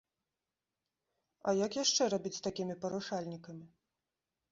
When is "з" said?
2.37-2.41